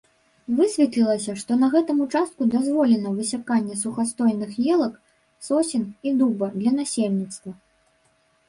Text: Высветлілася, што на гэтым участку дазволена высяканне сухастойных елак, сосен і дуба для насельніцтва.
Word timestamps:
Высветлілася, 0.59 1.33
што 1.41 1.57
на 1.63 1.67
гэтым 1.75 1.97
участку 2.05 2.47
дазволена 2.55 3.09
высяканне 3.19 3.75
сухастойных 3.83 4.51
елак, 4.77 4.93
сосен 5.49 5.83
і 6.09 6.15
дуба 6.23 6.45
для 6.59 6.71
насельніцтва. 6.81 7.51